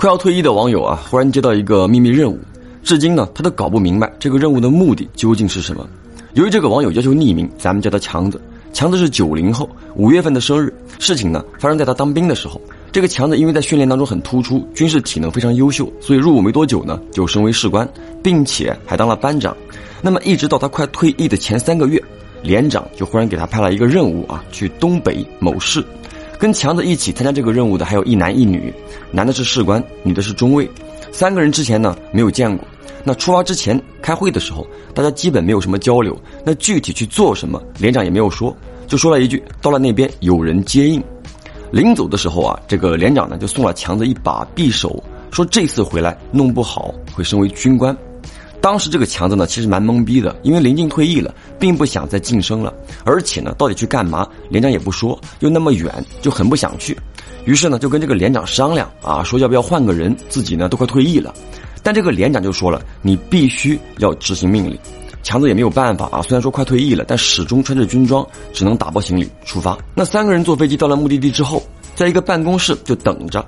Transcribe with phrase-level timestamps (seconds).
[0.00, 2.38] 快要退役的网友啊，忽然接到一个秘密任务，
[2.82, 5.86] 至今呢，他都搞不明白这个任务的目的究竟是什么。
[6.32, 8.40] 由于这个网友要求匿名，咱们叫他强子。
[8.72, 10.72] 强子是九零后，五月份的生日。
[10.98, 12.58] 事情呢，发生在他当兵的时候。
[12.90, 17.86] 这个强子因为在训练当中很突出，军事体能非常优秀，所以入伍没多久呢，就升为士官，
[18.22, 19.54] 并且还当了班长。
[20.00, 22.02] 那么，一直到他快退役的前三个月，
[22.42, 25.84] 连长就忽然给他派了一个任务啊，去东北某市。
[26.40, 28.72] 跟强子一起参加这个任务的还有一男一女，
[29.12, 30.66] 男的是士官，女的是中尉。
[31.12, 32.66] 三个人之前呢没有见过。
[33.04, 36.18] 那出发之前开会的时候，大家基本没有什么交流。
[36.42, 41.02] 那具体去做什么，连长也没有说，就说了一句：“到了那边有人接应。”
[41.70, 47.94] 临走的时候啊，这个连长呢就送了强子一把匕首，说这次回来弄不好会升为军官。
[48.60, 52.72] 当时这个强子呢，其实蛮懵逼的，因为临近退役了，并不想再晋升了，
[53.04, 56.96] 而且呢，到底去干嘛，连长也不说，又那么远，就很不想去。
[57.46, 61.34] 于是呢，就跟这个连长商量啊，说要不要换个人，自己呢都快退役了。
[61.82, 64.78] 但这个连长就说了，你必须要执行命令。
[65.22, 69.78] 强子也没有办法啊，虽然说快退役了，但始终穿着军装，只能打包行李出发。
[69.94, 71.62] 那三个人坐飞机到了目的地之后，
[71.94, 73.42] 在一个办公室就等着。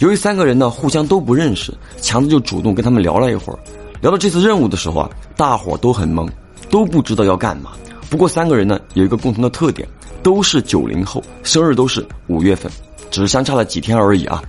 [0.00, 3.58] 由于三个人呢互相都不认识，强子就主动跟他们聊了一会儿。
[4.00, 6.28] 聊到这次任务的时候啊，大伙都很懵，
[6.70, 7.72] 都不知道要干嘛。
[8.08, 9.86] 不过三个人呢有一个共同的特点，
[10.22, 12.70] 都是九零后，生日都是五月份，
[13.10, 14.42] 只是相差了几天而已啊。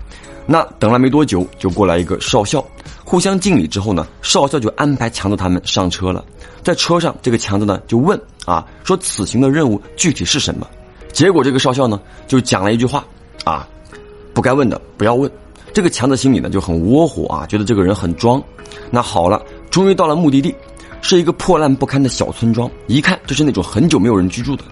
[0.45, 2.65] 那等了没多久，就过来一个少校，
[3.03, 6.23] 互相敬礼之后呢，少校就安排强子他们上车了。
[6.63, 10.67] 在车上，这个强子呢就问啊，说此行的任务具体是什么？
[11.11, 13.05] 结果这个少校呢就讲了一句话
[13.43, 13.67] 啊，
[14.33, 15.29] 不该问的不要问。
[15.73, 18.41] 这个强子心里呢就很窝火啊，觉得这个人很装。
[18.89, 20.53] 那好了，终于到了目的地，
[21.01, 24.63] 是一个破烂不堪的小村庄，一看就是那种很久没有人居住的。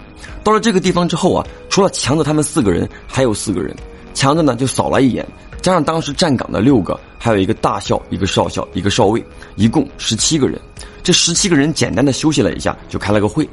[0.44, 3.74] 到了这个地方之后啊，除了强子他们四个人，还有四个人。
[4.12, 5.26] 强子呢就扫了一眼，
[5.62, 9.24] 加上当时站岗的六个，还有一个大校、一个少校、一个少尉，
[9.56, 10.60] 一共十七个人。
[11.02, 13.48] 这十七个人简单的休息了一下，就开了个会。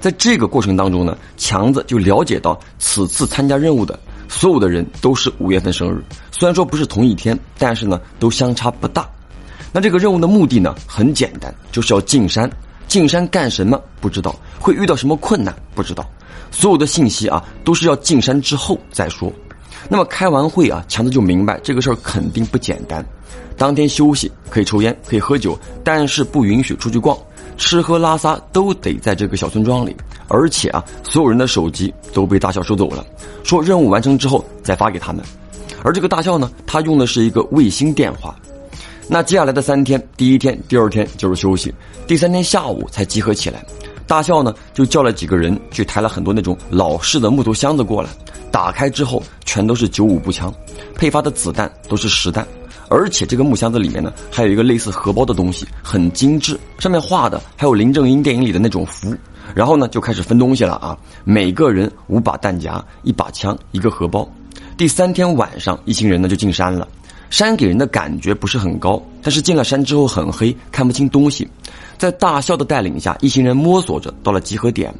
[0.00, 3.98] 在这个过程当中呢，强子就了解到此次参加任务的
[4.32, 9.06] 所有的人都是五月份生日，虽然说不是同一天，但是呢都相差不大。
[9.70, 12.50] 那这个任务的目的呢，很简单，就是要进山。
[12.88, 13.80] 进山干什么？
[14.00, 14.34] 不知道。
[14.58, 15.54] 会遇到什么困难？
[15.74, 16.08] 不知道。
[16.50, 19.32] 所有的信息啊，都是要进山之后再说。
[19.88, 23.04] 那么开完会啊，强子就明白这个事儿肯定不简单。
[23.56, 27.16] 当天休息，可以抽烟，可以喝酒，但是不允许出去逛，
[27.56, 29.94] 吃喝拉撒都得在这个小村庄里。
[30.32, 33.04] 而且啊，所有人的手机都被大校收走了，
[33.44, 35.22] 说任务完成之后再发给他们。
[35.84, 38.34] 而这个大校呢，他用的是一个卫星电话。
[39.08, 41.74] 那接下来的三天，第一天、第二天就是休息，
[42.06, 43.62] 第三天下午才集合起来。
[44.06, 48.08] 大校呢就叫了几个人去抬了很多那种老式的木头箱子过来，
[48.50, 50.52] 打开之后全都是九五步枪，
[50.94, 52.46] 配发的子弹都是实弹，
[52.88, 59.14] 而且这个木箱子里面呢还有一个类似荷包的东西，很精致，上面画的还有林正英电影里的那种符。
[59.54, 64.28] 然后呢就开始分东西了啊，每个人五把弹夹，一把枪，一个荷包。
[64.76, 66.86] 第三天晚上，一行人呢就进山了。
[67.30, 71.48] 山给人的感觉不是很高，但是进了山之后很黑，看不清东西。
[71.96, 74.92] 在大笑的带领下，一行人摸索着到了集合点。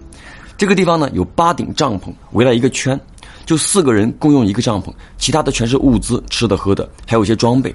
[0.57, 2.99] 这个地方呢有八顶帐篷围了一个圈，
[3.45, 7.75] 就四个人共用一个帐篷，其他的全是物资，吃的喝的，还有一些装备。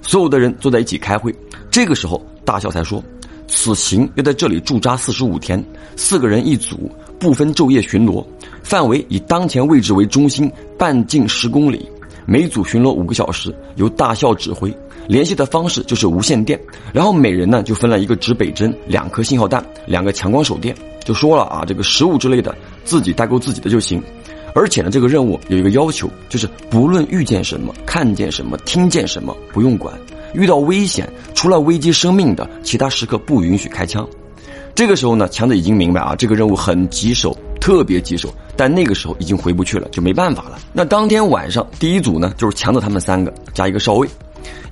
[0.00, 1.34] 所有的人坐在一起开会。
[1.70, 3.02] 这个时候，大笑才说
[3.48, 5.64] ：“此行要在这里驻扎四十五天，
[5.96, 8.24] 四个人一组，不分昼夜巡逻，
[8.62, 11.88] 范围以当前位置为中心，半径十公里。”
[12.30, 14.70] 每组巡逻五个小时，由大校指挥。
[15.06, 16.60] 联系的方式就是无线电。
[16.92, 20.76] 然后每人呢就分了一个指北针、两颗信号弹、两个强光手电。
[21.02, 22.54] 就说了啊，这个食物之类的
[22.84, 24.02] 自己带够自己的就行。
[24.54, 29.98] 而且呢，这个任务有一个要求，就是不论遇见什么、看见什么、听见什么，不用管。
[30.32, 34.06] 遇到危险，除了危及生命的，其他时刻不允许开枪。
[34.74, 37.36] 这个时候呢，强子已经明白啊，这个任务很棘手。
[37.60, 40.58] 特别棘手，但那个时候已经回不去了，就没办法了。
[40.72, 44.08] 那当天晚上，第一组呢就是强子他们三个加一个少尉，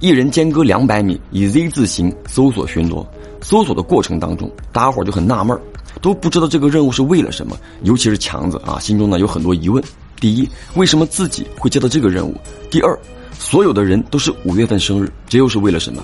[0.01, 3.05] 一人间隔两百米，以 Z 字形搜索巡逻。
[3.43, 5.59] 搜索的过程当中，大家伙就很纳闷
[6.01, 7.55] 都不知道这个任务是为了什么。
[7.83, 9.83] 尤其是强子啊，心中呢有很多疑问：
[10.19, 12.35] 第一，为什么自己会接到这个任务？
[12.71, 12.99] 第二，
[13.39, 16.03] 所有的人都是五月份生日，这又是为了什么？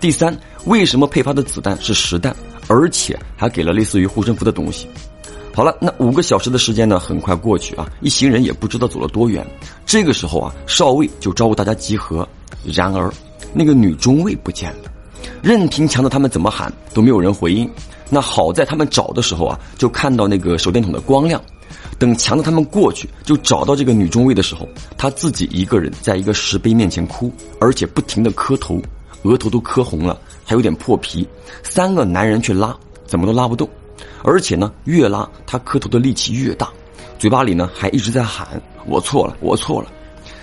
[0.00, 0.36] 第三，
[0.66, 2.34] 为什么配发的子弹是实弹，
[2.68, 4.86] 而且还给了类似于护身符的东西？
[5.54, 9.46] 好了，那五个小时的时间呢，很快过去啊，一行人也不知道走了多远。
[9.86, 12.28] 这个时候啊，少尉就招呼大家集合。
[12.64, 13.12] 然而，
[13.52, 14.90] 那个女中尉不见了，
[15.42, 17.70] 任凭强子他们怎么喊都没有人回应。
[18.10, 21.40] 那好在他们找的时候啊，就看到那个手电筒的光亮。
[21.98, 28.80] 等强子他们过去，就找到这个女中尉的时候，她自己一个人在一个石碑面前哭，而且不停的磕头，
[29.22, 31.26] 额头都磕红了，还有点破皮。
[31.62, 32.76] 三个男人去拉，
[33.06, 33.68] 怎么都拉不动，
[34.22, 36.68] 而且呢，越拉她磕头的力气越大，
[37.18, 39.90] 嘴巴里呢还一直在喊：“我错了，我错了。”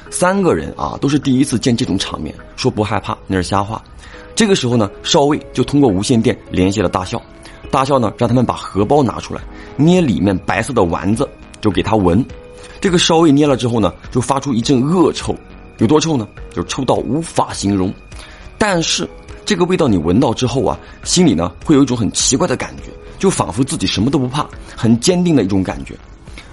[0.10, 3.82] 三个人啊，都是第一次见这种场面，说不害怕那是瞎话。
[4.36, 7.22] 这个时候呢，少尉就通过无线电联系了大校，
[7.70, 9.42] 大校呢让他们把荷包拿出来，
[9.84, 11.28] 捏里面白色的丸子。
[11.62, 12.26] 就给他闻，
[12.80, 15.36] 这个稍微捏了之后呢，就发出一阵恶臭，
[15.78, 16.28] 有多臭呢？
[16.52, 17.94] 就臭到无法形容。
[18.58, 19.08] 但是
[19.46, 24.44] 这个味道你闻到之后啊，心里呢会有一种很奇怪的感觉，就仿佛自己什么都不怕，
[24.76, 25.94] 很坚定的一种感觉。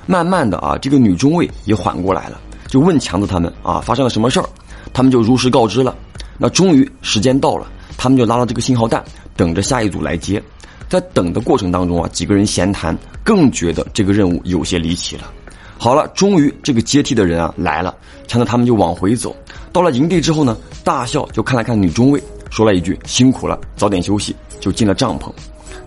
[0.04, 4.46] 慢慢的啊，这个女中尉也缓过来了，就问强子他们啊发生了什么事儿，
[4.92, 5.96] 他们就如实告知了。
[6.36, 7.66] 那终于时间到了，
[7.96, 9.02] 他们就拉了这个信号弹，
[9.36, 10.42] 等着下一组来接。
[10.86, 12.96] 在等的过程当中啊，几个人闲谈，
[13.28, 15.30] 更觉得这个任务有些离奇了。
[15.76, 17.94] 好了，终于这个接替的人啊来了，
[18.26, 19.36] 强子他们就往回走。
[19.70, 25.30] 到了营地之后呢，大笑就看了看女中尉，说了一句：“辛苦了，早点休息。”就进了帐篷。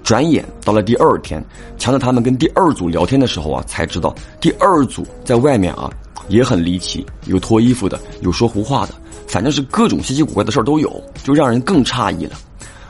[0.04, 1.44] 转眼到了第二天，
[1.80, 5.90] 强子他们跟第二组聊天的时候啊，才知道第二组在外面啊
[6.28, 8.94] 也很离奇，有脱衣服的，有说胡话的，
[9.28, 12.34] 反正是各种稀奇古怪的事儿都有，就让人更诧异了。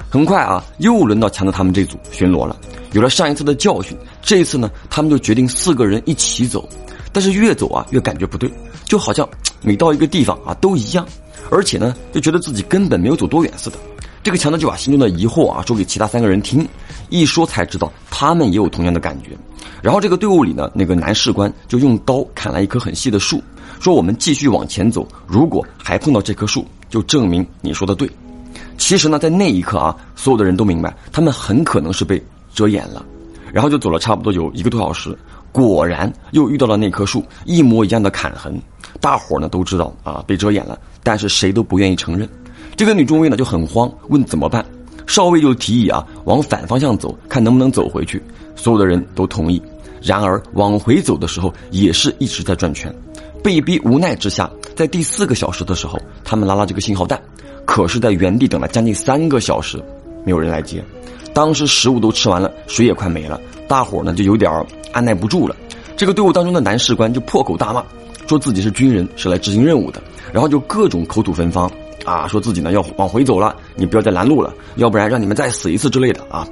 [0.09, 2.53] 很快啊，又轮到强子他们这组巡逻了。
[2.91, 6.67] 有了上一次的教训，这一次呢，他们就决定四个人一起走。
[7.13, 8.49] 但是越走啊，越感觉不对，
[8.85, 9.27] 就好像
[9.61, 11.05] 每到一个地方啊都一样，
[11.49, 13.77] 而且呢，就觉得自己根本没有走多远似的。
[14.23, 16.65] 这个强子就把心中的疑惑啊说给其他三个人听，
[17.09, 19.31] 一说才知道他们也有同样的感觉。
[19.81, 23.41] 然后这个队伍里呢，那个男士官就用刀砍了一棵很细的树，
[23.79, 28.09] 说我们继续往前走，如果还碰到这棵树，就证明你说的对。
[28.77, 32.21] 其实呢，在那一刻啊，所有的人都明白，他们很可能是被
[32.53, 33.05] 遮掩了。
[33.51, 35.17] 然后就走了差不多有一个多小时，
[35.51, 38.57] 果然又遇到了那棵树一模一样的砍痕。
[39.01, 42.27] 大伙儿呢都知道啊，被遮掩了，但是谁都不愿意承认。
[42.77, 44.65] 这个女中尉呢就很慌，问怎么办。
[45.05, 48.21] 少尉就提议啊，往反方向走，看能不能走回去。
[48.55, 49.61] 所有的人都同意。
[50.01, 52.93] 然而往回走的时候，也是一直在转圈。
[53.43, 57.19] 被逼无奈之下，在第四个小时的时候，他们拉了这个信号弹。
[57.65, 59.83] 可是，在原地等了将近三个小时，
[60.23, 60.83] 没有人来接。
[61.41, 65.55] 当时食物都吃完了，水也快没了，大伙呢就有点按耐不住了。
[65.97, 67.83] 这个队伍当中的男士官就破口大骂，
[68.27, 69.99] 说自己是军人，是来执行任务的，
[70.31, 71.67] 然后就各种口吐芬芳，
[72.05, 76.47] 啊，说自己呢要往回走了，你不要再拦路了，要不然让你们再死一次之类的啊。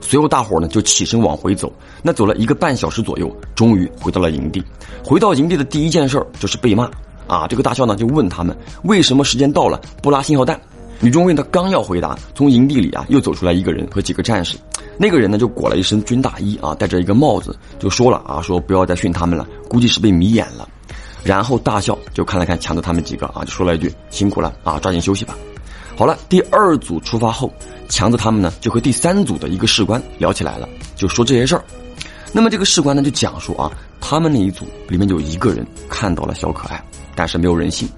[0.00, 1.72] 随后大伙呢就起身往回走，
[2.02, 4.60] 那走了一个半小时左右，终于回到了营地。
[5.04, 6.90] 回到营地的第一件事就是被骂。
[7.28, 10.60] 啊，这个大校呢就问他们为什么时间到了不拉信号弹？
[11.02, 14.56] 女中尉她刚要回答，从营地里啊又走出来一个人和几个战士，
[14.96, 20.68] 那个人呢就裹了一身军大衣啊，戴着一个帽子，就说了啊，说不要再训他们了，估计是被迷眼了。
[21.24, 25.36] 然后大笑就看了看强子他们几个啊，就说了一句辛苦了啊，抓紧休息吧。
[25.96, 27.52] 好了，第二组出发后，
[27.88, 31.64] 强子他们呢就和第三组的一个士官聊起来了，就说这些事儿。
[32.32, 33.68] 那么这个士官呢就讲述啊，
[34.00, 36.80] 他们那一组里面有一个人看到了小可爱。
[37.14, 37.88] 但是没有人信，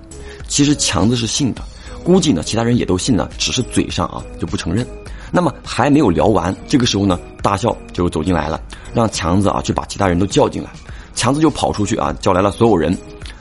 [0.48, 1.62] 其实强子是信的，
[2.04, 4.86] 估计呢其他人也都信了，只是嘴上啊就不承认。
[5.32, 8.60] 那么还没有聊完，这个时候呢，大笑就走进来了，
[8.92, 10.70] 让强子啊去把其他人都叫进来。
[11.14, 12.96] 强子就跑出去啊，叫来了所有人。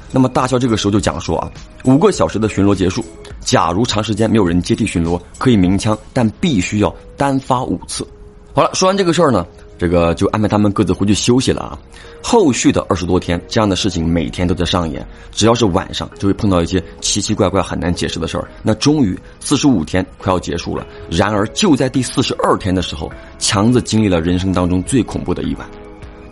[0.10, 1.52] 那么大笑这个时候就讲说啊，
[1.84, 3.04] 五个小时的巡逻结束，
[3.42, 8.08] 假如长时间没有人接替巡逻，可以鸣枪，但必须要单发五次。
[8.54, 9.46] 好了，说完这个事儿呢。
[9.76, 11.78] 这个就安排他们各自回去休息了啊。
[12.22, 15.06] 后续的二十多天，这样的事情每天都在上演。
[15.32, 18.48] 只要是晚上，就会碰到一些奇奇怪怪、很难解释的事儿。
[18.62, 25.68] 那终于四十五天快要结束了，然而就在第四十二天的时候，强子经历了人生当中最恐怖的一晚。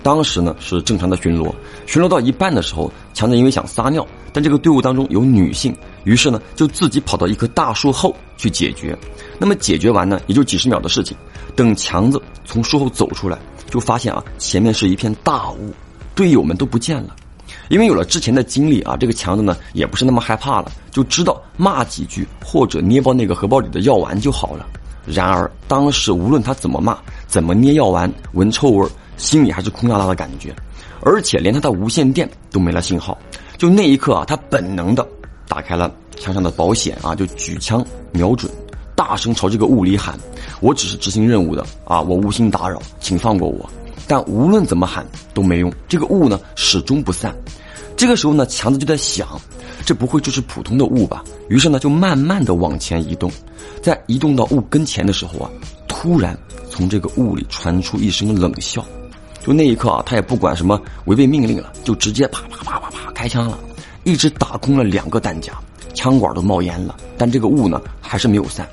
[0.03, 1.53] 当时呢是正常的巡逻，
[1.85, 8.97] 巡逻到一半的时候，强子因为想撒尿，但这个队伍当中有女性，于是呢就自己跑到一棵大树后去解决。
[9.37, 11.15] 那么解决完呢，也就几十秒的事情。
[11.55, 13.37] 等强子从树后走出来，
[13.69, 15.73] 就发现啊前面是一片大雾，
[16.15, 17.15] 队友们都不见了。
[17.69, 24.65] 因为有了之前的经历啊，这个强子呢也不是那么害怕了，就知道骂几句或者捏爆那个荷包里的药丸就好了。
[25.05, 28.87] 然而当时无论他怎么骂，怎么捏药丸，闻臭味。
[29.17, 30.51] 心里还是空落落的感觉，
[31.01, 33.15] 而且连他的无线电都没了信号。
[33.55, 35.07] 就那一刻啊，他本能的
[35.47, 38.51] 打开了枪上的保险啊，就举枪瞄准，
[38.95, 40.17] 大声朝这个雾里喊
[40.59, 43.69] ：“我只是执行任务的啊，我无心打扰，请放过我。”
[44.07, 45.05] 但无论怎么喊
[45.35, 47.35] 都没用，这个雾呢始终不散。
[48.01, 49.39] 这个时候呢，强子就在想，
[49.85, 51.23] 这不会就是普通的雾吧？
[51.49, 53.31] 于是呢，就慢慢的往前移动，
[53.79, 55.47] 在移动到雾跟前的时候啊，
[55.87, 56.35] 突然
[56.67, 58.83] 从这个雾里传出一声冷笑。
[59.41, 63.59] 就那一刻啊，他也不管什么违背命令了，就直接啪啪啪啪啪开枪了，
[64.03, 65.53] 一直打空了两个弹夹，
[65.93, 68.67] 枪管都冒烟了，但这个雾呢还是没有散。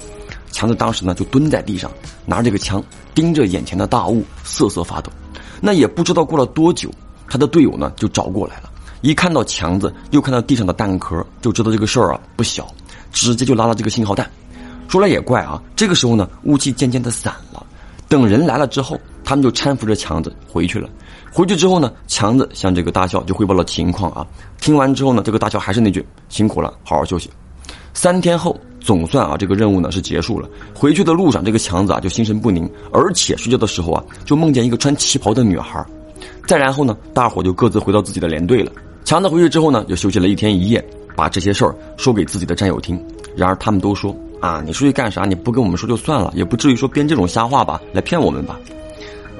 [0.52, 1.90] 强子当时呢就蹲在地上，
[2.24, 2.82] 拿着这个枪
[3.14, 5.12] 盯着眼前的大雾，瑟瑟发抖。
[5.60, 6.90] 那也不知道过了多久，
[7.28, 12.66] 他的队友呢就找过来了，一看到强子，又看到地上的弹壳，就知道这个事儿啊不小，
[13.12, 14.28] 直接就拉了这个信号弹。
[14.88, 17.64] 说来也怪啊，这个时候呢雾气渐渐的散了，
[18.08, 18.98] 等人来了之后。
[19.24, 20.88] 他们就搀扶着强子回去了。
[21.30, 24.26] 回去之后呢，强子向这个大校就汇报了情况啊。
[24.58, 27.30] 听完之后呢，这个大校还是那句：“辛苦了，好好休息。”
[27.92, 30.48] 三天后，总算啊，这个任务呢是结束了。
[30.74, 35.84] 回去的路上，这个强子啊就心神不宁，而且睡觉的时候啊就梦见一个穿旗袍的女孩。
[36.46, 38.72] 再然后呢，大伙就各自回到自己的连队了。
[39.08, 40.84] 强子回去之后呢，就休息了一天一夜，
[41.16, 43.02] 把这些事儿说给自己的战友听。
[43.34, 45.24] 然而他们都说：“啊，你出去干啥？
[45.24, 48.60] 你不跟我们说就算了，也不至于说编这种瞎话吧，来骗我们吧。”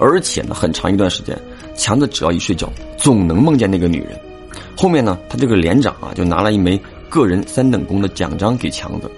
[0.01, 1.39] 而且呢，很长一段时间，
[1.77, 4.19] 强子只要一睡觉，总能梦见那个女人。
[4.75, 9.11] 后面呢，他这个连长啊，就拿了一枚个人三等功的奖章给强子。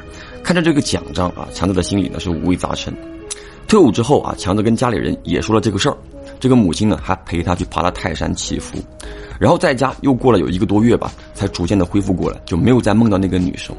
[0.43, 2.93] 看着这个奖章啊，强子的心里呢是五味杂陈。
[3.69, 5.97] 退伍之后啊，强子跟家里人也说了这个事儿。
[6.41, 8.77] 这个母亲呢，还陪他去爬了泰山祈福。
[9.41, 13.75] 然后在家又过了有一个多月吧，才逐渐的恢复过来，就没有再梦到那个女生。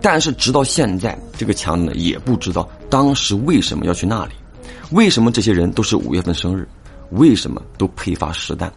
[0.00, 4.32] 但是直到现在，这个强子呢也不知道当时为什么要去那里。
[4.92, 6.68] 为什么这些人都是五月份生日？
[7.10, 8.72] 为什么都配发实弹？